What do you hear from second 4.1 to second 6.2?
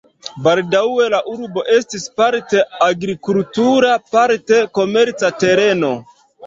parte komerca tereno.